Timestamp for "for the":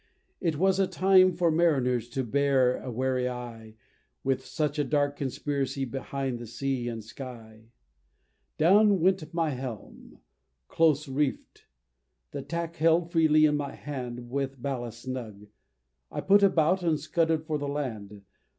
17.45-17.67